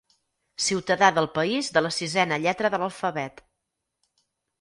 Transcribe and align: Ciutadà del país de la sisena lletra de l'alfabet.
Ciutadà 0.67 1.09
del 1.17 1.27
país 1.35 1.69
de 1.75 1.83
la 1.87 1.91
sisena 1.97 2.39
lletra 2.45 2.73
de 2.77 2.79
l'alfabet. 2.85 3.45